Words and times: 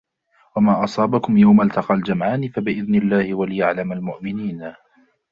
وما 0.55 0.83
أصابكم 0.83 1.37
يوم 1.37 1.61
التقى 1.61 1.93
الجمعان 1.95 2.47
فبإذن 2.49 2.95
الله 2.95 3.33
وليعلم 3.33 3.91
المؤمنين 3.93 4.73